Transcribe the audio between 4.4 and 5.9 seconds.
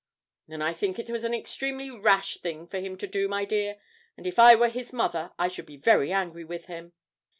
were his mother I should be